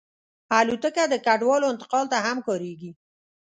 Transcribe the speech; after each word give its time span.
الوتکه 0.59 1.03
د 1.09 1.15
کډوالو 1.25 1.71
انتقال 1.73 2.05
ته 2.11 2.17
هم 2.25 2.37
کارېږي. 2.47 2.91